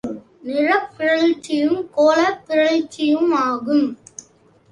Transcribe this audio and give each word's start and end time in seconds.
நிறப்பிறழ்ச்சியும் 0.45 1.83
கோளப்பிறழ்ச்சியும் 1.97 3.31
ஆகும். 3.43 3.85